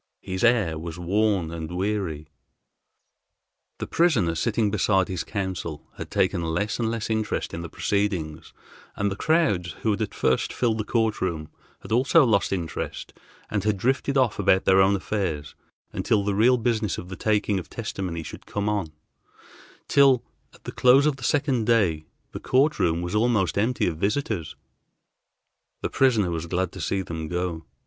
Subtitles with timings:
[0.23, 2.27] His air was worn and weary.
[3.77, 8.51] The prisoner, sitting beside his counsel, had taken less and less interest in the proceedings,
[8.95, 11.49] and the crowds, who had at first filled the court room,
[11.81, 13.13] had also lost interest
[13.51, 15.53] and had drifted off about their own affairs
[15.93, 18.91] until the real business of the taking of testimony should come on,
[19.87, 23.97] till, at the close of the second day, the court room was almost empty of
[23.97, 24.55] visitors.
[25.83, 27.65] The prisoner was glad to see them go.